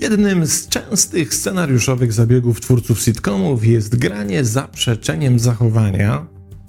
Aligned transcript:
Jednym 0.00 0.46
z 0.46 0.68
częstych 0.68 1.34
scenariuszowych 1.34 2.12
zabiegów 2.12 2.60
twórców 2.60 3.00
sitcomów 3.00 3.66
jest 3.66 3.96
granie 3.96 4.44
zaprzeczeniem 4.44 5.38
zachowania, 5.38 6.26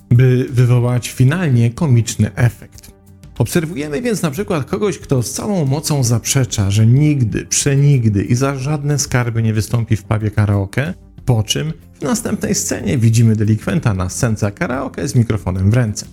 by 0.09 0.47
wywołać 0.49 1.09
finalnie 1.09 1.69
komiczny 1.69 2.35
efekt. 2.35 2.91
Obserwujemy 3.37 4.01
więc 4.01 4.21
na 4.21 4.31
przykład 4.31 4.65
kogoś, 4.65 4.99
kto 4.99 5.23
z 5.23 5.33
całą 5.33 5.65
mocą 5.65 6.03
zaprzecza, 6.03 6.71
że 6.71 6.85
nigdy, 6.85 7.45
przenigdy 7.45 8.23
i 8.23 8.35
za 8.35 8.55
żadne 8.55 8.99
skarby 8.99 9.43
nie 9.43 9.53
wystąpi 9.53 9.95
w 9.95 10.03
pubie 10.03 10.31
karaoke, 10.31 10.93
po 11.25 11.43
czym 11.43 11.73
w 11.93 12.01
następnej 12.01 12.55
scenie 12.55 12.97
widzimy 12.97 13.35
delikwenta 13.35 13.93
na 13.93 14.09
scence 14.09 14.51
karaoke 14.51 15.07
z 15.07 15.15
mikrofonem 15.15 15.71
w 15.71 15.73
ręce. 15.73 16.05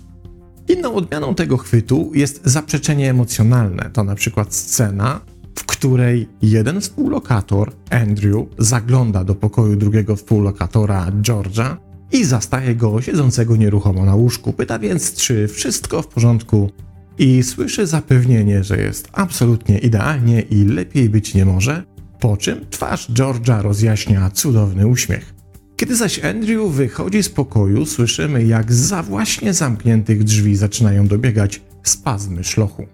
Inną 0.67 0.95
odmianą 0.95 1.35
tego 1.35 1.57
chwytu 1.57 2.11
jest 2.13 2.41
zaprzeczenie 2.45 3.09
emocjonalne. 3.09 3.89
To 3.93 4.03
na 4.03 4.15
przykład 4.15 4.55
scena, 4.55 5.21
w 5.55 5.65
której 5.65 6.29
jeden 6.41 6.81
współlokator, 6.81 7.71
Andrew, 7.89 8.45
zagląda 8.57 9.23
do 9.23 9.35
pokoju 9.35 9.75
drugiego 9.75 10.15
współlokatora, 10.15 11.11
George'a, 11.21 11.75
i 12.11 12.25
zastaje 12.25 12.75
go 12.75 13.01
siedzącego 13.01 13.55
nieruchomo 13.55 14.05
na 14.05 14.15
łóżku. 14.15 14.53
Pyta 14.53 14.79
więc, 14.79 15.13
czy 15.13 15.47
wszystko 15.47 16.01
w 16.01 16.07
porządku, 16.07 16.69
i 17.17 17.43
słyszy 17.43 17.87
zapewnienie, 17.87 18.63
że 18.63 18.77
jest 18.77 19.09
absolutnie 19.11 19.77
idealnie 19.77 20.41
i 20.41 20.65
lepiej 20.65 21.09
być 21.09 21.33
nie 21.33 21.45
może, 21.45 21.83
po 22.23 22.37
czym 22.37 22.65
twarz 22.69 23.11
George'a 23.11 23.61
rozjaśnia 23.61 24.29
cudowny 24.29 24.87
uśmiech. 24.87 25.33
Kiedy 25.75 25.95
zaś 25.95 26.19
Andrew 26.19 26.71
wychodzi 26.71 27.23
z 27.23 27.29
pokoju, 27.29 27.85
słyszymy, 27.85 28.43
jak 28.43 28.73
za 28.73 29.03
właśnie 29.03 29.53
zamkniętych 29.53 30.23
drzwi 30.23 30.55
zaczynają 30.55 31.07
dobiegać 31.07 31.61
spazmy 31.83 32.43
szlochu. 32.43 32.87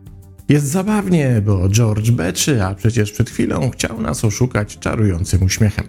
Jest 0.49 0.65
zabawnie, 0.65 1.41
bo 1.45 1.69
George 1.69 2.11
beczy, 2.11 2.63
a 2.63 2.75
przecież 2.75 3.11
przed 3.11 3.29
chwilą 3.29 3.69
chciał 3.69 4.01
nas 4.01 4.25
oszukać 4.25 4.77
czarującym 4.77 5.43
uśmiechem. 5.43 5.85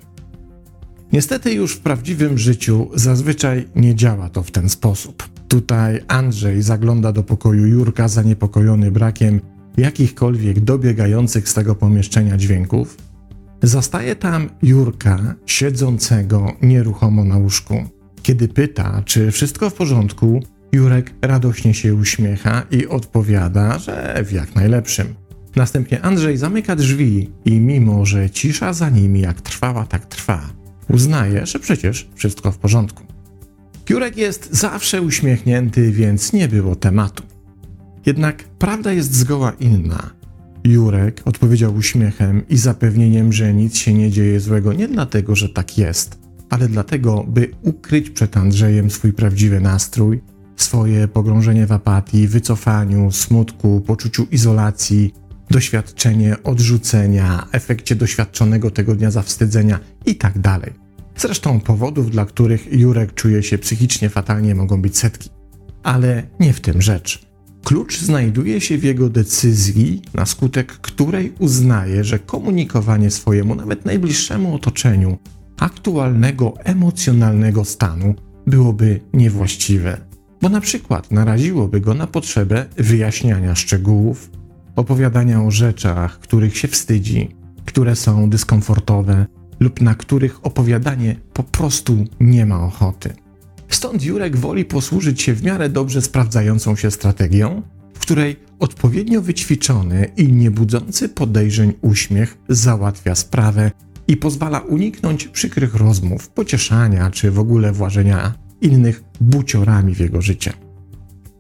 Niestety 1.13 1.53
już 1.53 1.75
w 1.75 1.81
prawdziwym 1.81 2.39
życiu 2.39 2.91
zazwyczaj 2.95 3.69
nie 3.77 3.95
działa 3.95 4.29
to 4.29 4.43
w 4.43 4.51
ten 4.51 4.69
sposób. 4.69 5.29
Tutaj 5.49 6.01
Andrzej 6.09 6.63
zagląda 6.63 7.13
do 7.13 7.23
pokoju 7.23 7.67
Jurka 7.67 8.09
zaniepokojony 8.09 8.91
brakiem 8.91 9.41
jakichkolwiek 9.77 10.61
dobiegających 10.61 11.49
z 11.49 11.55
tego 11.55 11.75
pomieszczenia 11.75 12.37
dźwięków. 12.37 13.10
Zastaje 13.63 14.17
tam 14.17 14.51
Jurka 14.63 15.35
siedzącego 15.47 16.53
nieruchomo 16.63 17.25
na 17.25 17.37
łóżku. 17.37 17.85
Kiedy 18.23 18.49
pyta, 18.49 19.03
czy 19.05 19.31
wszystko 19.31 19.71
w 19.71 19.75
porządku, 19.75 20.43
Jurek 20.73 21.15
radośnie 21.23 21.75
się 21.75 21.95
uśmiecha 21.95 22.63
i 22.71 22.87
odpowiada, 22.87 23.79
że 23.79 24.25
w 24.25 24.33
jak 24.33 24.55
najlepszym. 24.55 25.15
Następnie 25.57 26.03
Andrzej 26.03 26.37
zamyka 26.37 26.77
drzwi 26.77 27.31
i 27.45 27.53
mimo, 27.53 28.07
że 28.07 28.31
cisza 28.31 28.73
za 28.73 28.91
nimi 28.91 29.21
jak 29.21 29.41
trwała, 29.41 29.87
tak 29.87 30.07
trwa, 30.07 30.41
uznaje, 30.89 31.47
że 31.47 31.59
przecież 31.59 32.09
wszystko 32.15 32.53
w 32.53 32.59
porządku. 32.59 33.05
Jurek 33.89 34.17
jest 34.17 34.49
zawsze 34.51 35.03
uśmiechnięty, 35.03 35.93
więc 35.93 36.33
nie 36.33 36.49
było 36.49 36.77
tematu. 36.77 37.23
Jednak 38.07 38.45
prawda 38.45 38.93
jest 38.93 39.15
zgoła 39.15 39.53
inna. 39.61 40.20
Jurek 40.65 41.23
odpowiedział 41.25 41.75
uśmiechem 41.75 42.49
i 42.49 42.57
zapewnieniem, 42.57 43.33
że 43.33 43.55
nic 43.55 43.77
się 43.77 43.95
nie 43.95 44.11
dzieje 44.11 44.41
złego 44.41 44.73
nie 44.73 44.89
dlatego, 44.89 45.37
że 45.37 45.49
tak 45.49 45.79
jest, 45.79 46.19
ale 46.51 46.69
dlatego, 46.69 47.25
by 47.29 47.51
ukryć 47.63 48.11
przed 48.11 48.37
Andrzejem 48.37 48.91
swój 48.91 49.13
prawdziwy 49.13 49.61
nastrój, 49.61 50.21
swoje 50.57 51.09
pogrążenie 51.09 51.67
w 51.67 51.73
apatii, 51.73 52.29
wycofaniu, 52.29 53.13
smutku, 53.13 53.81
poczuciu 53.81 54.27
izolacji, 54.31 55.15
doświadczenie 55.51 56.43
odrzucenia, 56.43 57.47
efekcie 57.53 57.95
doświadczonego 57.97 58.71
tego 58.71 58.95
dnia 58.95 59.11
zawstydzenia 59.11 59.81
itd. 60.07 60.41
Tak 60.43 60.73
Zresztą 61.17 61.61
powodów, 61.61 62.11
dla 62.11 62.25
których 62.25 62.73
Jurek 62.73 63.15
czuje 63.15 63.43
się 63.43 63.59
psychicznie 63.59 64.09
fatalnie, 64.09 64.55
mogą 64.55 64.83
być 64.83 64.99
setki. 64.99 65.31
Ale 65.83 66.23
nie 66.41 66.53
w 66.53 66.61
tym 66.61 66.83
rzecz. 66.83 67.30
Klucz 67.65 68.01
znajduje 68.01 68.61
się 68.61 68.79
w 68.79 68.85
jego 68.85 69.09
decyzji, 69.09 70.03
na 70.15 70.27
skutek 70.27 70.73
której 70.73 71.33
uznaje, 71.39 72.05
że 72.05 72.19
komunikowanie 72.19 73.11
swojemu, 73.11 73.55
nawet 73.55 73.85
najbliższemu 73.85 74.55
otoczeniu, 74.55 75.19
aktualnego 75.59 76.55
emocjonalnego 76.59 77.65
stanu 77.65 78.15
byłoby 78.47 79.01
niewłaściwe, 79.13 80.01
bo 80.43 80.49
na 80.49 80.61
przykład 80.61 81.11
naraziłoby 81.11 81.81
go 81.81 81.95
na 81.95 82.07
potrzebę 82.07 82.67
wyjaśniania 82.77 83.55
szczegółów, 83.55 84.31
opowiadania 84.77 85.43
o 85.43 85.51
rzeczach, 85.51 86.19
których 86.19 86.57
się 86.57 86.69
wstydzi, 86.69 87.29
które 87.65 87.97
są 87.97 88.31
dyskomfortowe, 88.31 89.27
lub 89.61 89.81
na 89.81 89.95
których 89.95 90.47
opowiadanie 90.47 91.17
po 91.33 91.43
prostu 91.43 92.05
nie 92.21 92.47
ma 92.47 92.65
ochoty. 92.65 93.15
Stąd 93.75 94.05
Jurek 94.05 94.37
woli 94.37 94.65
posłużyć 94.65 95.23
się 95.23 95.35
w 95.35 95.43
miarę 95.43 95.69
dobrze 95.69 96.03
sprawdzającą 96.03 96.77
się 96.77 96.91
strategią, 96.91 97.63
w 97.95 97.99
której 97.99 98.37
odpowiednio 98.59 99.23
wyćwiczony 99.23 100.11
i 100.17 100.33
niebudzący 100.33 101.09
podejrzeń 101.09 101.73
uśmiech 101.81 102.39
załatwia 102.49 103.15
sprawę 103.15 103.71
i 104.09 104.17
pozwala 104.17 104.59
uniknąć 104.59 105.29
przykrych 105.29 105.75
rozmów, 105.75 106.29
pocieszania 106.29 107.11
czy 107.11 107.31
w 107.31 107.39
ogóle 107.39 107.73
włażenia 107.73 108.35
innych 108.61 109.03
buciorami 109.21 109.95
w 109.95 110.01
jego 110.01 110.23
życie. 110.23 110.53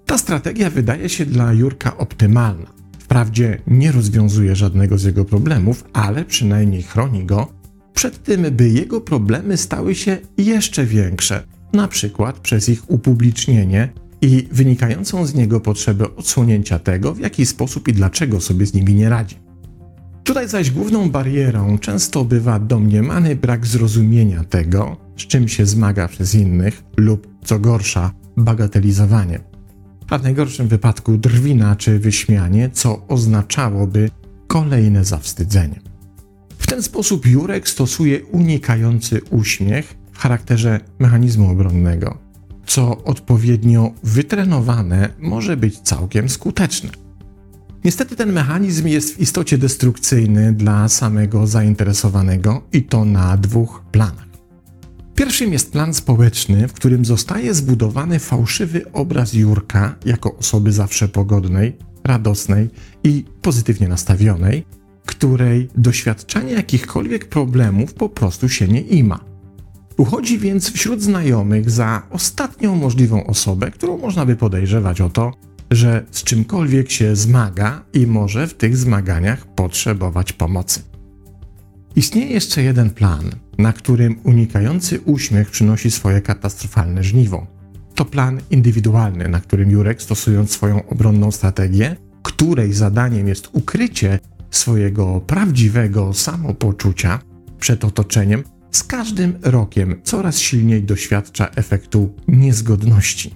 Ta 0.07 0.19
strategia 0.19 0.71
wydaje 0.71 1.09
się 1.09 1.27
dla 1.27 1.53
Jurka 1.53 1.97
optymalna. 1.97 2.67
Wprawdzie 2.99 3.62
nie 3.67 3.93
rozwiązuje 3.93 4.57
żadnego 4.57 4.99
z 4.99 5.05
jego 5.05 5.25
problemów, 5.25 5.85
ale 5.93 6.25
przynajmniej 6.25 6.83
chroni 6.83 7.25
go 7.25 7.53
przed 7.95 8.23
tym, 8.23 8.43
by 8.51 8.69
jego 8.69 9.01
problemy 9.01 9.57
stały 9.57 9.95
się 9.95 10.19
jeszcze 10.39 10.85
większe, 10.85 11.43
na 11.72 11.88
przykład 11.88 12.38
przez 12.38 12.69
ich 12.69 12.91
upublicznienie 12.91 13.92
i 14.22 14.48
wynikającą 14.53 15.26
z 15.26 15.34
niego 15.34 15.60
potrzebę 15.60 16.16
odsłonięcia 16.16 16.78
tego, 16.78 17.14
w 17.14 17.19
jaki 17.19 17.47
sposób 17.47 17.88
i 17.88 17.92
dlaczego 17.92 18.41
sobie 18.41 18.66
z 18.66 18.75
nimi 18.75 18.94
nie 18.94 19.08
radzi. 19.08 19.36
Tutaj 20.25 20.48
zaś 20.48 20.70
główną 20.70 21.10
barierą 21.10 21.78
często 21.78 22.25
bywa 22.25 22.58
domniemany 22.58 23.36
brak 23.36 23.66
zrozumienia 23.66 24.44
tego, 24.44 24.97
z 25.16 25.20
czym 25.20 25.48
się 25.48 25.66
zmaga 25.66 26.08
przez 26.08 26.34
innych, 26.34 26.82
lub 26.97 27.28
co 27.44 27.58
gorsza, 27.58 28.12
bagatelizowanie. 28.37 29.41
A 30.10 30.19
w 30.19 30.22
najgorszym 30.22 30.69
wypadku 30.69 31.19
drwina 31.19 31.76
czy 31.76 31.98
wyśmianie, 31.98 32.70
co 32.72 33.06
oznaczałoby 33.06 34.10
kolejne 34.47 35.04
zawstydzenie. 35.04 35.81
W 36.58 36.66
ten 36.66 36.82
sposób 36.82 37.26
Jurek 37.26 37.69
stosuje 37.69 38.25
unikający 38.25 39.20
uśmiech 39.31 39.94
charakterze 40.20 40.81
mechanizmu 40.98 41.50
obronnego, 41.50 42.19
co 42.66 43.04
odpowiednio 43.04 43.92
wytrenowane 44.03 45.08
może 45.19 45.56
być 45.56 45.78
całkiem 45.78 46.28
skuteczne. 46.28 46.91
Niestety 47.84 48.16
ten 48.16 48.32
mechanizm 48.32 48.86
jest 48.86 49.14
w 49.14 49.20
istocie 49.20 49.58
destrukcyjny 49.58 50.53
dla 50.53 50.88
samego 50.88 51.47
zainteresowanego 51.47 52.62
i 52.72 52.82
to 52.82 53.04
na 53.04 53.36
dwóch 53.36 53.82
planach. 53.92 54.28
Pierwszym 55.14 55.53
jest 55.53 55.72
plan 55.72 55.94
społeczny, 55.94 56.69
w 56.69 56.72
którym 56.72 57.04
zostaje 57.04 57.54
zbudowany 57.54 58.19
fałszywy 58.19 58.92
obraz 58.92 59.34
Jurka 59.34 59.94
jako 60.04 60.37
osoby 60.37 60.72
zawsze 60.72 61.08
pogodnej, 61.08 61.76
radosnej 62.04 62.70
i 63.04 63.25
pozytywnie 63.42 63.88
nastawionej, 63.88 64.64
której 65.06 65.69
doświadczanie 65.76 66.52
jakichkolwiek 66.52 67.28
problemów 67.28 67.94
po 67.94 68.08
prostu 68.08 68.48
się 68.48 68.69
nie 68.69 68.81
ima. 68.81 69.30
Uchodzi 70.00 70.38
więc 70.38 70.72
wśród 70.72 71.03
znajomych 71.03 71.71
za 71.71 72.03
ostatnią 72.11 72.76
możliwą 72.76 73.26
osobę, 73.26 73.70
którą 73.70 73.99
można 73.99 74.26
by 74.26 74.37
podejrzewać 74.37 75.00
o 75.00 75.11
to, 75.11 75.32
że 75.70 76.05
z 76.11 76.25
czymkolwiek 76.25 76.91
się 76.91 77.17
zmaga 77.17 77.85
i 77.93 78.06
może 78.06 78.47
w 78.47 78.55
tych 78.55 78.76
zmaganiach 78.76 79.47
potrzebować 79.55 80.32
pomocy. 80.32 80.82
Istnieje 81.97 82.26
jeszcze 82.26 82.62
jeden 82.62 82.91
plan, 82.91 83.31
na 83.58 83.73
którym 83.73 84.20
unikający 84.25 85.00
uśmiech 85.00 85.50
przynosi 85.50 85.91
swoje 85.91 86.20
katastrofalne 86.20 87.05
żniwo. 87.05 87.47
To 87.94 88.05
plan 88.05 88.41
indywidualny, 88.50 89.29
na 89.29 89.41
którym 89.41 89.70
Jurek, 89.70 90.02
stosując 90.02 90.50
swoją 90.50 90.88
obronną 90.88 91.31
strategię, 91.31 91.97
której 92.23 92.73
zadaniem 92.73 93.29
jest 93.29 93.49
ukrycie 93.52 94.19
swojego 94.50 95.20
prawdziwego 95.26 96.14
samopoczucia 96.14 97.20
przed 97.58 97.85
otoczeniem, 97.85 98.44
z 98.70 98.84
każdym 98.84 99.38
rokiem 99.43 100.00
coraz 100.05 100.38
silniej 100.38 100.82
doświadcza 100.82 101.49
efektu 101.56 102.14
niezgodności. 102.28 103.34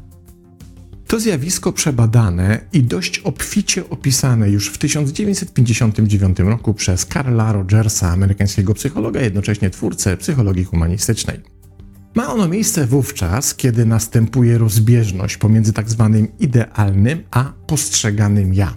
To 1.06 1.20
zjawisko 1.20 1.72
przebadane 1.72 2.60
i 2.72 2.82
dość 2.82 3.18
obficie 3.18 3.90
opisane 3.90 4.50
już 4.50 4.68
w 4.68 4.78
1959 4.78 6.38
roku 6.38 6.74
przez 6.74 7.06
Karla 7.06 7.52
Rogersa, 7.52 8.10
amerykańskiego 8.10 8.74
psychologa, 8.74 9.20
jednocześnie 9.20 9.70
twórcę 9.70 10.16
psychologii 10.16 10.64
humanistycznej. 10.64 11.40
Ma 12.14 12.32
ono 12.32 12.48
miejsce 12.48 12.86
wówczas, 12.86 13.54
kiedy 13.54 13.86
następuje 13.86 14.58
rozbieżność 14.58 15.36
pomiędzy 15.36 15.72
tak 15.72 15.90
zwanym 15.90 16.28
idealnym 16.38 17.22
a 17.30 17.52
postrzeganym 17.66 18.54
ja. 18.54 18.74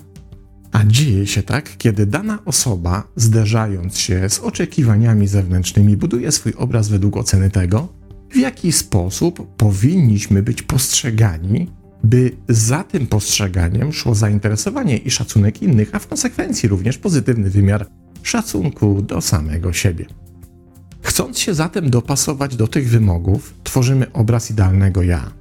A 0.78 0.86
dzieje 0.86 1.28
się 1.28 1.44
tak, 1.44 1.78
kiedy 1.78 2.06
dana 2.06 2.40
osoba, 2.46 3.08
zderzając 3.16 3.98
się 3.98 4.30
z 4.30 4.40
oczekiwaniami 4.40 5.28
zewnętrznymi, 5.28 5.98
buduje 5.98 6.32
swój 6.32 6.54
obraz 6.58 6.90
według 6.90 7.18
oceny 7.18 7.50
tego, 7.50 7.88
w 8.30 8.36
jaki 8.36 8.72
sposób 8.72 9.56
powinniśmy 9.56 10.44
być 10.44 10.62
postrzegani, 10.62 11.72
by 12.04 12.32
za 12.50 12.84
tym 12.84 13.08
postrzeganiem 13.08 13.94
szło 13.94 14.16
zainteresowanie 14.16 14.98
i 14.98 15.12
szacunek 15.12 15.62
innych, 15.62 15.96
a 15.96 16.00
w 16.00 16.08
konsekwencji 16.08 16.70
również 16.70 16.98
pozytywny 16.98 17.50
wymiar 17.50 17.88
szacunku 18.24 19.02
do 19.02 19.22
samego 19.22 19.74
siebie. 19.74 20.06
Chcąc 21.02 21.40
się 21.40 21.54
zatem 21.54 21.90
dopasować 21.90 22.56
do 22.56 22.68
tych 22.68 22.90
wymogów, 22.90 23.54
tworzymy 23.64 24.12
obraz 24.12 24.52
idealnego 24.52 25.04
ja, 25.04 25.32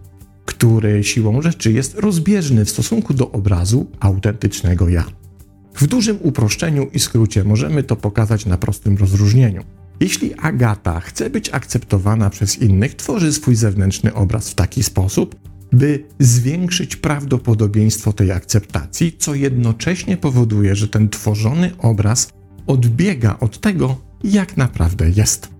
który 0.45 1.05
siłą 1.05 1.43
rzeczy 1.43 1.73
jest 1.73 1.95
rozbieżny 1.95 2.65
w 2.65 2.71
stosunku 2.71 3.15
do 3.15 3.33
obrazu 3.33 3.87
autentycznego 4.01 4.89
ja. 4.89 5.05
W 5.77 5.87
dużym 5.87 6.19
uproszczeniu 6.23 6.87
i 6.93 6.99
skrócie 6.99 7.45
możemy 7.45 7.83
to 7.83 7.97
pokazać 7.97 8.47
na 8.47 8.57
prostym 8.57 8.97
rozróżnieniu. 8.97 9.65
Jeśli 10.01 10.35
Agata 10.35 11.01
chce 11.01 11.31
być 11.31 11.51
akceptowana 11.51 12.31
przez 12.31 12.59
innych, 12.59 12.95
tworzy 12.95 13.33
swój 13.33 13.55
zewnętrzny 13.55 14.15
obraz 14.15 14.51
w 14.51 14.55
taki 14.55 14.83
sposób, 14.83 15.37
by 15.73 16.05
zwiększyć 16.19 16.97
prawdopodobieństwo 16.97 18.13
tej 18.13 18.33
akceptacji, 18.33 19.17
co 19.19 19.35
jednocześnie 19.35 20.17
powoduje, 20.17 20.77
że 20.77 20.89
ten 20.89 21.09
tworzony 21.09 21.71
obraz 21.79 22.29
odbiega 22.67 23.37
od 23.41 23.61
tego, 23.61 24.01
jak 24.25 24.57
naprawdę 24.57 25.11
jest. 25.11 25.51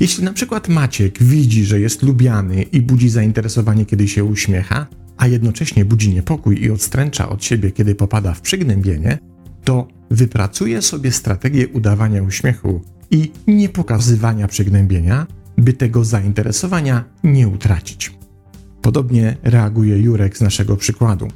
Jeśli 0.00 0.24
na 0.24 0.32
przykład 0.32 0.68
Maciek 0.68 1.22
widzi, 1.22 1.64
że 1.64 1.80
jest 1.80 2.02
lubiany 2.02 2.62
i 2.62 2.80
budzi 2.80 3.08
zainteresowanie, 3.08 3.86
kiedy 3.86 4.08
się 4.08 4.24
uśmiecha, 4.24 4.86
a 5.16 5.26
jednocześnie 5.26 5.84
budzi 5.84 6.14
niepokój 6.14 6.62
i 6.62 6.70
odstręcza 6.70 7.28
od 7.28 7.44
siebie, 7.44 7.72
kiedy 7.72 7.94
popada 7.94 8.34
w 8.34 8.40
przygnębienie, 8.40 9.18
to 9.66 9.88
wypracuje 10.10 10.82
sobie 10.82 11.12
strategię 11.12 11.68
udawania 11.68 12.22
uśmiechu 12.22 12.80
i 13.10 13.32
nie 13.46 13.68
pokazywania 13.68 14.48
przygnębienia, 14.48 15.26
by 15.58 15.72
tego 15.72 16.04
zainteresowania 16.04 17.04
nie 17.24 17.48
utracić. 17.48 18.12
Podobnie 18.82 19.36
reaguje 19.42 19.98
Jurek 19.98 20.38
z 20.38 20.40
naszego 20.40 20.76
przykładu. 20.76 21.28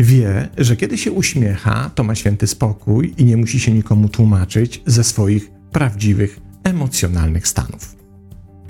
Wie, 0.00 0.48
że 0.58 0.76
kiedy 0.76 0.98
się 0.98 1.12
uśmiecha, 1.12 1.90
to 1.94 2.04
ma 2.04 2.14
święty 2.14 2.46
spokój 2.46 3.14
i 3.18 3.24
nie 3.24 3.36
musi 3.36 3.60
się 3.60 3.72
nikomu 3.72 4.08
tłumaczyć 4.08 4.82
ze 4.86 5.04
swoich 5.04 5.50
prawdziwych 5.72 6.40
emocjonalnych 6.64 7.48
stanów. 7.48 7.96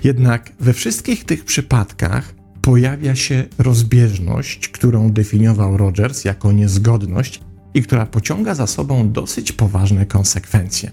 Jednak 0.03 0.51
we 0.59 0.73
wszystkich 0.73 1.25
tych 1.25 1.45
przypadkach 1.45 2.35
pojawia 2.61 3.15
się 3.15 3.43
rozbieżność, 3.57 4.69
którą 4.69 5.11
definiował 5.11 5.77
Rogers 5.77 6.25
jako 6.25 6.51
niezgodność 6.51 7.41
i 7.77 7.83
która 7.83 8.05
pociąga 8.05 8.55
za 8.55 8.67
sobą 8.67 9.11
dosyć 9.11 9.51
poważne 9.51 10.05
konsekwencje. 10.05 10.91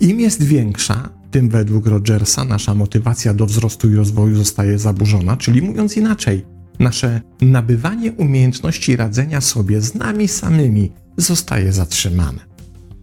Im 0.00 0.20
jest 0.20 0.42
większa, 0.42 1.08
tym 1.30 1.48
według 1.48 1.86
Rogersa 1.86 2.44
nasza 2.44 2.74
motywacja 2.74 3.34
do 3.34 3.46
wzrostu 3.46 3.90
i 3.90 3.94
rozwoju 3.94 4.36
zostaje 4.36 4.78
zaburzona, 4.78 5.36
czyli 5.36 5.62
mówiąc 5.62 5.96
inaczej, 5.96 6.44
nasze 6.78 7.20
nabywanie 7.40 8.12
umiejętności 8.12 8.96
radzenia 8.96 9.40
sobie 9.40 9.80
z 9.80 9.94
nami 9.94 10.28
samymi 10.28 10.92
zostaje 11.16 11.72
zatrzymane. 11.72 12.38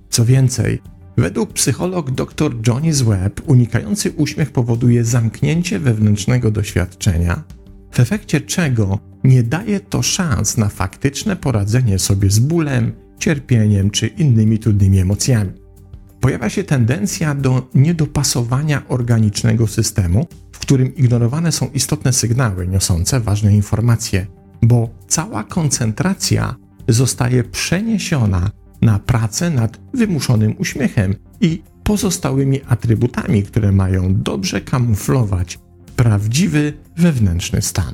Co 0.10 0.26
więcej, 0.26 0.82
według 1.18 1.54
psycholog 1.54 2.12
dr 2.12 2.52
Johnny 2.68 2.94
Webb 2.94 3.42
unikający 3.46 4.12
uśmiech 4.12 4.52
powoduje 4.52 5.04
zamknięcie 5.04 5.80
wewnętrznego 5.80 6.52
doświadczenia, 6.52 7.44
w 7.92 8.00
efekcie 8.00 8.42
czego 8.42 9.00
nie 9.26 9.44
daje 9.44 9.80
to 9.80 10.02
szans 10.02 10.58
na 10.58 10.70
faktyczne 10.70 11.36
poradzenie 11.36 12.00
sobie 12.00 12.30
z 12.30 12.40
bólem, 12.40 12.92
cierpieniem 13.20 13.90
czy 13.90 14.08
innymi 14.08 14.60
trudnymi 14.60 15.00
emocjami. 15.00 15.52
Pojawia 16.20 16.50
się 16.50 16.64
tendencja 16.64 17.36
do 17.36 17.70
niedopasowania 17.76 18.88
organicznego 18.88 19.68
systemu, 19.68 20.28
w 20.52 20.60
którym 20.60 20.96
ignorowane 20.96 21.52
są 21.52 21.70
istotne 21.74 22.14
sygnały 22.14 22.68
niosące 22.68 23.20
ważne 23.20 23.56
informacje, 23.56 24.28
bo 24.62 24.90
cała 25.08 25.44
koncentracja 25.44 26.56
zostaje 26.88 27.44
przeniesiona 27.44 28.52
na 28.82 29.00
pracę 29.00 29.50
nad 29.50 29.80
wymuszonym 29.94 30.56
uśmiechem 30.58 31.16
i 31.42 31.64
pozostałymi 31.84 32.62
atrybutami, 32.68 33.44
które 33.44 33.72
mają 33.72 34.22
dobrze 34.22 34.62
kamuflować 34.62 35.60
prawdziwy 35.96 36.74
wewnętrzny 36.98 37.62
stan. 37.62 37.94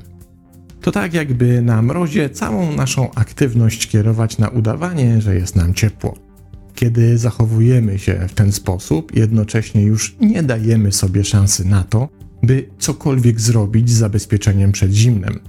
To 0.82 0.92
tak, 0.92 1.14
jakby 1.14 1.62
na 1.62 1.82
mrozie 1.82 2.30
całą 2.30 2.76
naszą 2.76 3.12
aktywność 3.14 3.88
kierować 3.88 4.38
na 4.38 4.50
udawanie, 4.50 5.22
że 5.22 5.36
jest 5.36 5.56
nam 5.56 5.74
ciepło. 5.74 6.18
Kiedy 6.76 7.18
zachowujemy 7.18 8.00
się 8.00 8.28
w 8.28 8.34
ten 8.34 8.52
sposób, 8.52 9.16
jednocześnie 9.16 9.84
już 9.84 10.16
nie 10.22 10.44
dajemy 10.44 10.92
sobie 10.92 11.24
szansy 11.24 11.66
na 11.68 11.84
to, 11.84 12.10
by 12.44 12.70
cokolwiek 12.80 13.42
zrobić 13.42 13.90
z 13.90 13.98
zabezpieczeniem 13.98 14.72
przed 14.72 14.92
zimnem. 14.92 15.40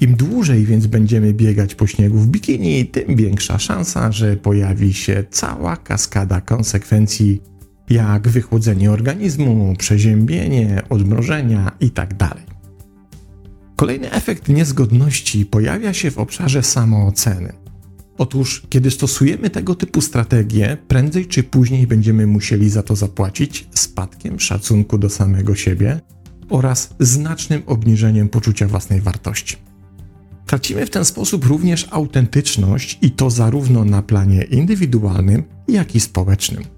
Im 0.00 0.14
dłużej 0.14 0.64
więc 0.64 0.86
będziemy 0.86 1.34
biegać 1.34 1.74
po 1.74 1.86
śniegu 1.86 2.18
w 2.18 2.28
bikini, 2.28 2.86
tym 2.86 3.16
większa 3.16 3.58
szansa, 3.58 4.12
że 4.12 4.36
pojawi 4.36 4.94
się 4.94 5.24
cała 5.30 5.76
kaskada 5.76 6.40
konsekwencji, 6.40 7.42
jak 7.90 8.28
wychłodzenie 8.28 8.90
organizmu, 8.90 9.74
przeziębienie, 9.78 10.82
odmrożenia 10.88 11.72
itd. 11.80 12.28
Kolejny 13.76 14.10
efekt 14.10 14.48
niezgodności 14.48 15.46
pojawia 15.46 15.94
się 15.94 16.10
w 16.10 16.18
obszarze 16.18 16.62
samooceny. 16.62 17.52
Otóż, 18.18 18.62
kiedy 18.68 18.90
stosujemy 18.90 19.50
tego 19.50 19.74
typu 19.74 20.00
strategie, 20.00 20.76
prędzej 20.88 21.26
czy 21.26 21.42
później 21.42 21.86
będziemy 21.86 22.26
musieli 22.26 22.70
za 22.70 22.82
to 22.82 22.96
zapłacić 22.96 23.68
spadkiem 23.74 24.40
szacunku 24.40 24.98
do 24.98 25.10
samego 25.10 25.54
siebie 25.54 26.00
oraz 26.50 26.94
znacznym 27.00 27.62
obniżeniem 27.66 28.28
poczucia 28.28 28.68
własnej 28.68 29.00
wartości. 29.00 29.56
Tracimy 30.46 30.86
w 30.86 30.90
ten 30.90 31.04
sposób 31.04 31.44
również 31.44 31.88
autentyczność 31.90 32.98
i 33.02 33.10
to 33.10 33.30
zarówno 33.30 33.84
na 33.84 34.02
planie 34.02 34.42
indywidualnym, 34.42 35.42
jak 35.68 35.94
i 35.94 36.00
społecznym. 36.00 36.75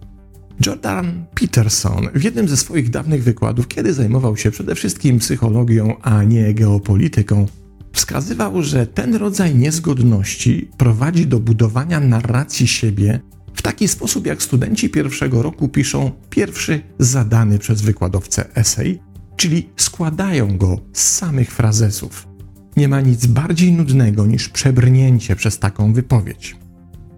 Jordan 0.66 1.25
Peterson 1.34 2.08
w 2.14 2.22
jednym 2.22 2.49
ze 2.49 2.56
swoich 2.56 2.90
dawnych 2.90 3.25
wykładów, 3.25 3.69
kiedy 3.69 3.94
zajmował 3.94 4.37
się 4.37 4.50
przede 4.50 4.75
wszystkim 4.75 5.19
psychologią, 5.19 5.96
a 6.02 6.25
nie 6.25 6.55
geopolityką, 6.55 7.46
wskazywał, 7.93 8.62
że 8.62 8.87
ten 8.87 9.14
rodzaj 9.14 9.54
niezgodności 9.54 10.71
prowadzi 10.76 11.26
do 11.26 11.40
budowania 11.40 12.00
narracji 12.00 12.66
siebie 12.66 13.21
w 13.54 13.62
taki 13.62 13.88
sposób, 13.88 14.26
jak 14.26 14.42
studenci 14.42 14.90
pierwszego 14.90 15.42
roku 15.42 15.68
piszą 15.68 16.11
pierwszy 16.30 16.80
zadany 16.99 17.59
przez 17.59 17.83
wykładowcę 17.83 18.56
esej, 18.56 19.00
czyli 19.37 19.68
składają 19.76 20.59
go 20.59 20.80
z 20.92 21.02
samych 21.02 21.52
frazesów. 21.52 22.28
Nie 22.76 22.88
ma 22.88 23.00
nic 23.00 23.26
bardziej 23.26 23.73
nudnego 23.73 24.26
niż 24.26 24.49
przebrnięcie 24.49 25.37
przez 25.37 25.59
taką 25.59 25.92
wypowiedź. 25.92 26.56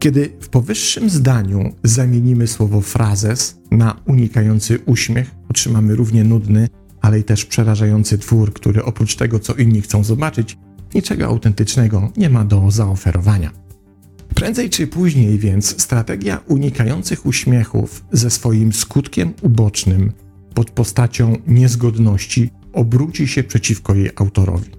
Kiedy 0.00 0.32
w 0.40 0.48
powyższym 0.48 1.10
zdaniu 1.10 1.72
zamienimy 1.84 2.46
słowo 2.46 2.80
frazes 2.80 3.60
na 3.70 4.00
unikający 4.06 4.78
uśmiech, 4.86 5.30
otrzymamy 5.48 5.96
równie 5.96 6.24
nudny, 6.24 6.68
ale 7.00 7.18
i 7.18 7.24
też 7.24 7.44
przerażający 7.44 8.18
twór, 8.18 8.52
który 8.52 8.84
oprócz 8.84 9.16
tego, 9.16 9.38
co 9.38 9.54
inni 9.54 9.80
chcą 9.82 10.04
zobaczyć, 10.04 10.58
niczego 10.94 11.26
autentycznego 11.26 12.12
nie 12.16 12.30
ma 12.30 12.44
do 12.44 12.70
zaoferowania. 12.70 13.50
Prędzej 14.34 14.70
czy 14.70 14.86
później 14.86 15.38
więc 15.38 15.82
strategia 15.82 16.40
unikających 16.46 17.26
uśmiechów 17.26 18.04
ze 18.12 18.30
swoim 18.30 18.72
skutkiem 18.72 19.32
ubocznym 19.42 20.12
pod 20.54 20.70
postacią 20.70 21.36
niezgodności 21.46 22.50
obróci 22.72 23.28
się 23.28 23.42
przeciwko 23.42 23.94
jej 23.94 24.10
autorowi. 24.16 24.70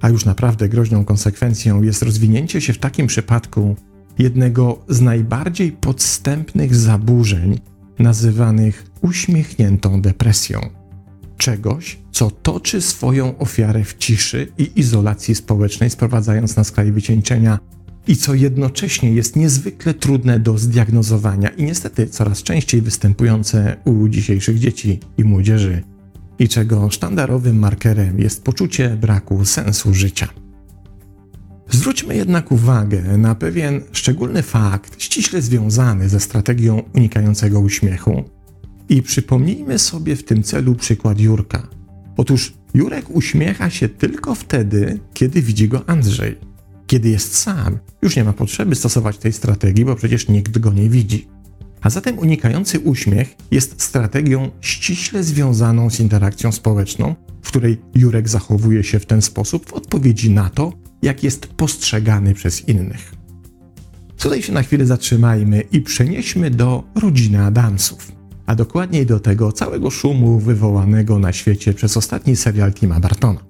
A 0.00 0.08
już 0.08 0.24
naprawdę 0.24 0.68
groźną 0.68 1.04
konsekwencją 1.04 1.82
jest 1.82 2.02
rozwinięcie 2.02 2.60
się 2.60 2.72
w 2.72 2.78
takim 2.78 3.06
przypadku 3.06 3.76
jednego 4.20 4.78
z 4.88 5.00
najbardziej 5.00 5.72
podstępnych 5.72 6.74
zaburzeń, 6.74 7.60
nazywanych 7.98 8.86
uśmiechniętą 9.00 10.02
depresją. 10.02 10.60
Czegoś, 11.36 11.98
co 12.12 12.30
toczy 12.30 12.80
swoją 12.80 13.38
ofiarę 13.38 13.84
w 13.84 13.96
ciszy 13.98 14.52
i 14.58 14.70
izolacji 14.76 15.34
społecznej, 15.34 15.90
sprowadzając 15.90 16.56
na 16.56 16.64
skraj 16.64 16.92
wycieńczenia 16.92 17.58
i 18.08 18.16
co 18.16 18.34
jednocześnie 18.34 19.12
jest 19.12 19.36
niezwykle 19.36 19.94
trudne 19.94 20.38
do 20.38 20.58
zdiagnozowania 20.58 21.48
i 21.48 21.64
niestety 21.64 22.06
coraz 22.06 22.42
częściej 22.42 22.82
występujące 22.82 23.76
u 23.84 24.08
dzisiejszych 24.08 24.58
dzieci 24.58 25.00
i 25.18 25.24
młodzieży, 25.24 25.82
i 26.38 26.48
czego 26.48 26.90
sztandarowym 26.90 27.58
markerem 27.58 28.18
jest 28.18 28.44
poczucie 28.44 28.88
braku 28.88 29.44
sensu 29.44 29.94
życia. 29.94 30.28
Zwróćmy 31.70 32.16
jednak 32.16 32.52
uwagę 32.52 33.02
na 33.18 33.34
pewien 33.34 33.80
szczególny 33.92 34.42
fakt, 34.42 35.02
ściśle 35.02 35.42
związany 35.42 36.08
ze 36.08 36.20
strategią 36.20 36.82
unikającego 36.94 37.60
uśmiechu 37.60 38.24
i 38.88 39.02
przypomnijmy 39.02 39.78
sobie 39.78 40.16
w 40.16 40.24
tym 40.24 40.42
celu 40.42 40.74
przykład 40.74 41.20
Jurka. 41.20 41.68
Otóż 42.16 42.54
Jurek 42.74 43.10
uśmiecha 43.10 43.70
się 43.70 43.88
tylko 43.88 44.34
wtedy, 44.34 44.98
kiedy 45.14 45.42
widzi 45.42 45.68
go 45.68 45.88
Andrzej. 45.88 46.38
Kiedy 46.86 47.08
jest 47.08 47.34
sam, 47.34 47.78
już 48.02 48.16
nie 48.16 48.24
ma 48.24 48.32
potrzeby 48.32 48.74
stosować 48.74 49.18
tej 49.18 49.32
strategii, 49.32 49.84
bo 49.84 49.96
przecież 49.96 50.28
nikt 50.28 50.58
go 50.58 50.72
nie 50.72 50.88
widzi. 50.88 51.28
A 51.80 51.90
zatem 51.90 52.18
unikający 52.18 52.80
uśmiech 52.80 53.34
jest 53.50 53.82
strategią 53.82 54.50
ściśle 54.60 55.24
związaną 55.24 55.90
z 55.90 56.00
interakcją 56.00 56.52
społeczną, 56.52 57.14
w 57.42 57.48
której 57.48 57.80
Jurek 57.94 58.28
zachowuje 58.28 58.84
się 58.84 58.98
w 58.98 59.06
ten 59.06 59.22
sposób 59.22 59.68
w 59.68 59.72
odpowiedzi 59.72 60.30
na 60.30 60.50
to, 60.50 60.72
jak 61.02 61.24
jest 61.24 61.46
postrzegany 61.46 62.34
przez 62.34 62.68
innych. 62.68 63.14
Tutaj 64.18 64.42
się 64.42 64.52
na 64.52 64.62
chwilę 64.62 64.86
zatrzymajmy 64.86 65.60
i 65.72 65.80
przenieśmy 65.80 66.50
do 66.50 66.84
rodziny 66.94 67.44
Adamsów, 67.44 68.12
a 68.46 68.54
dokładniej 68.54 69.06
do 69.06 69.20
tego 69.20 69.52
całego 69.52 69.90
szumu 69.90 70.38
wywołanego 70.38 71.18
na 71.18 71.32
świecie 71.32 71.74
przez 71.74 71.96
ostatni 71.96 72.36
serial 72.36 72.72
Tima 72.72 73.00
Bartona. 73.00 73.40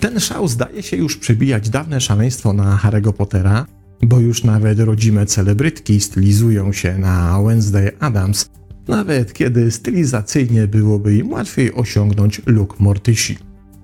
Ten 0.00 0.20
szał 0.20 0.48
zdaje 0.48 0.82
się 0.82 0.96
już 0.96 1.16
przebijać 1.16 1.70
dawne 1.70 2.00
szaleństwo 2.00 2.52
na 2.52 2.76
Harry'ego 2.76 3.12
Pottera, 3.12 3.66
bo 4.02 4.20
już 4.20 4.44
nawet 4.44 4.80
rodzime 4.80 5.26
celebrytki 5.26 6.00
stylizują 6.00 6.72
się 6.72 6.98
na 6.98 7.42
Wednesday 7.42 7.90
Adams, 8.00 8.50
nawet 8.88 9.32
kiedy 9.32 9.70
stylizacyjnie 9.70 10.66
byłoby 10.66 11.16
im 11.16 11.32
łatwiej 11.32 11.74
osiągnąć 11.74 12.42
look 12.46 12.80
Mortysi, 12.80 13.38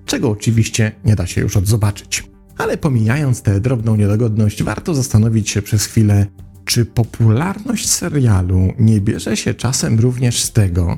czego 0.05 0.29
oczywiście 0.29 0.91
nie 1.05 1.15
da 1.15 1.27
się 1.27 1.41
już 1.41 1.57
odzobaczyć. 1.57 2.32
Ale 2.57 2.77
pomijając 2.77 3.41
tę 3.41 3.59
drobną 3.59 3.95
niedogodność, 3.95 4.63
warto 4.63 4.95
zastanowić 4.95 5.49
się 5.49 5.61
przez 5.61 5.85
chwilę, 5.85 6.25
czy 6.65 6.85
popularność 6.85 7.89
serialu 7.89 8.73
nie 8.79 9.01
bierze 9.01 9.37
się 9.37 9.53
czasem 9.53 9.99
również 9.99 10.43
z 10.43 10.51
tego, 10.51 10.97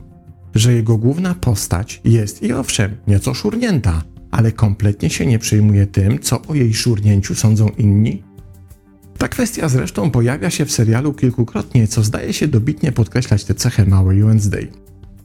że 0.55 0.73
jego 0.73 0.97
główna 0.97 1.35
postać 1.35 2.01
jest 2.03 2.43
i 2.43 2.53
owszem 2.53 2.95
nieco 3.07 3.33
szurnięta, 3.33 4.03
ale 4.31 4.51
kompletnie 4.51 5.09
się 5.09 5.25
nie 5.25 5.39
przejmuje 5.39 5.87
tym, 5.87 6.19
co 6.19 6.41
o 6.41 6.53
jej 6.53 6.73
szurnięciu 6.73 7.35
sądzą 7.35 7.69
inni? 7.69 8.23
Ta 9.17 9.27
kwestia 9.27 9.69
zresztą 9.69 10.11
pojawia 10.11 10.49
się 10.49 10.65
w 10.65 10.71
serialu 10.71 11.13
kilkukrotnie, 11.13 11.87
co 11.87 12.03
zdaje 12.03 12.33
się 12.33 12.47
dobitnie 12.47 12.91
podkreślać 12.91 13.43
tę 13.43 13.55
cechę 13.55 13.85
małej 13.85 14.23
Wednesday. 14.23 14.67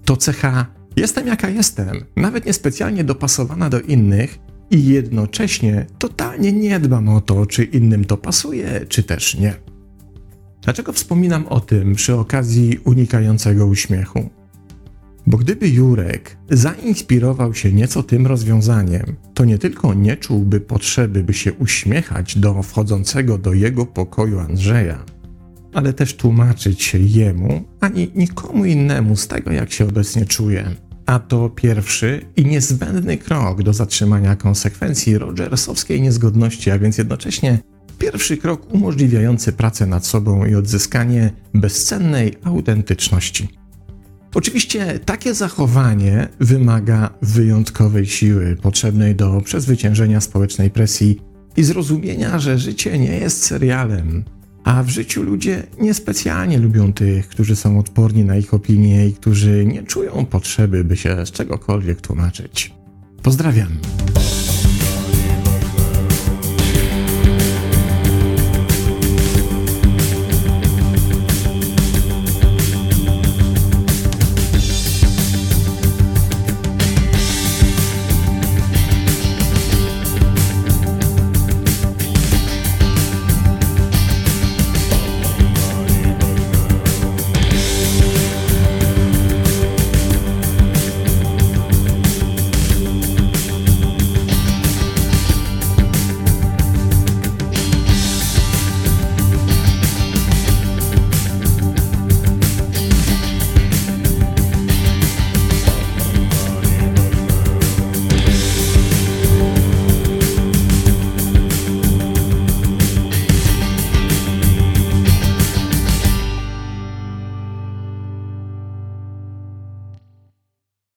To 0.04 0.16
cecha 0.16 0.66
jestem 0.96 1.26
jaka 1.26 1.48
jestem, 1.48 2.04
nawet 2.16 2.46
niespecjalnie 2.46 3.04
dopasowana 3.04 3.70
do 3.70 3.80
innych 3.80 4.38
i 4.70 4.84
jednocześnie 4.84 5.86
totalnie 5.98 6.52
nie 6.52 6.80
dbam 6.80 7.08
o 7.08 7.20
to, 7.20 7.46
czy 7.46 7.64
innym 7.64 8.04
to 8.04 8.16
pasuje, 8.16 8.86
czy 8.88 9.02
też 9.02 9.34
nie. 9.34 9.54
Dlaczego 10.62 10.92
wspominam 10.92 11.46
o 11.46 11.60
tym 11.60 11.94
przy 11.94 12.14
okazji 12.14 12.78
unikającego 12.84 13.66
uśmiechu? 13.66 14.30
Bo 15.26 15.38
gdyby 15.38 15.68
Jurek 15.68 16.36
zainspirował 16.50 17.54
się 17.54 17.72
nieco 17.72 18.02
tym 18.02 18.26
rozwiązaniem, 18.26 19.16
to 19.34 19.44
nie 19.44 19.58
tylko 19.58 19.94
nie 19.94 20.16
czułby 20.16 20.60
potrzeby, 20.60 21.24
by 21.24 21.34
się 21.34 21.52
uśmiechać 21.52 22.38
do 22.38 22.62
wchodzącego 22.62 23.38
do 23.38 23.52
jego 23.52 23.86
pokoju 23.86 24.38
Andrzeja, 24.38 25.04
ale 25.74 25.92
też 25.92 26.16
tłumaczyć 26.16 26.82
się 26.82 26.98
jemu 26.98 27.64
ani 27.80 28.10
nikomu 28.14 28.64
innemu 28.64 29.16
z 29.16 29.28
tego, 29.28 29.52
jak 29.52 29.72
się 29.72 29.88
obecnie 29.88 30.26
czuje. 30.26 30.64
A 31.10 31.18
to 31.18 31.48
pierwszy 31.48 32.20
i 32.36 32.44
niezbędny 32.44 33.16
krok 33.16 33.62
do 33.62 33.72
zatrzymania 33.72 34.36
konsekwencji 34.36 35.18
rogersowskiej 35.18 36.02
niezgodności, 36.02 36.70
a 36.70 36.78
więc 36.78 36.98
jednocześnie 36.98 37.58
pierwszy 37.98 38.36
krok 38.36 38.74
umożliwiający 38.74 39.52
pracę 39.52 39.86
nad 39.86 40.06
sobą 40.06 40.44
i 40.44 40.54
odzyskanie 40.54 41.32
bezcennej 41.54 42.34
autentyczności. 42.44 43.48
Oczywiście 44.34 44.98
takie 45.04 45.34
zachowanie 45.34 46.28
wymaga 46.40 47.10
wyjątkowej 47.22 48.06
siły 48.06 48.56
potrzebnej 48.62 49.14
do 49.14 49.40
przezwyciężenia 49.40 50.20
społecznej 50.20 50.70
presji 50.70 51.20
i 51.56 51.62
zrozumienia, 51.62 52.38
że 52.38 52.58
życie 52.58 52.98
nie 52.98 53.18
jest 53.18 53.42
serialem, 53.42 54.24
a 54.64 54.82
w 54.82 54.88
życiu 54.88 55.22
ludzie 55.22 55.62
niespecjalnie 55.80 56.58
lubią 56.58 56.92
tych, 56.92 57.28
którzy 57.28 57.56
są 57.56 57.78
odporni 57.78 58.24
na 58.24 58.36
ich 58.36 58.54
opinie 58.54 59.08
i 59.08 59.12
którzy 59.12 59.64
nie 59.66 59.82
czują 59.82 60.26
potrzeby, 60.26 60.84
by 60.84 60.96
się 60.96 61.26
z 61.26 61.30
czegokolwiek 61.30 62.00
tłumaczyć. 62.00 62.74
Pozdrawiam. 63.22 63.68